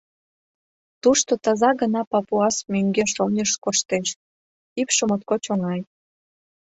Тушто 1.01 1.31
таза 1.43 1.71
гына 1.81 2.01
папуас 2.11 2.55
мӧҥгеш-оньыш 2.71 3.51
коштеш, 3.63 4.07
ӱпшӧ 4.81 5.03
моткоч 5.09 5.43
оҥай. 5.53 5.81